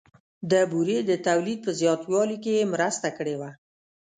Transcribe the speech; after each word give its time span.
د 0.51 0.53
بورې 0.71 0.99
د 1.09 1.11
تولید 1.27 1.59
په 1.65 1.71
زیاتوالي 1.79 2.37
کې 2.43 2.51
یې 2.57 2.69
مرسته 2.73 3.07
کړې 3.17 3.35
وي 3.39 3.51